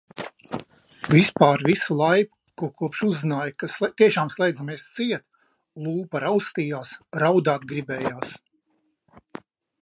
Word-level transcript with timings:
Vispār 1.15 1.63
visu 1.65 1.97
laiku 1.99 2.69
kopš 2.81 3.01
uzzināju, 3.07 3.55
ka 3.63 3.91
tiešām 4.03 4.31
slēdzam 4.37 4.71
ciet, 4.97 5.25
lūpa 5.85 6.23
raustījās, 6.25 6.95
raudāt 7.27 7.69
gribējās. 7.75 8.35